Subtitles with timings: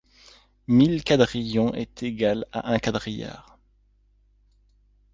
[0.65, 3.59] Mille quadrillions est égale à un quadrilliard.